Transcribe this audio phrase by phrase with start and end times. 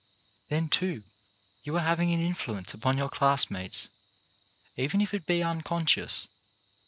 [0.49, 1.03] Then, too,
[1.63, 3.87] you are having an influence upon your classmates,
[4.75, 6.27] even if it be unconscious.